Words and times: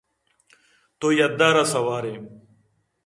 تو 0.99 1.07
یدار 1.19 1.55
ءَ 1.61 1.63
سوار 1.73 2.03
ئے 2.09 2.15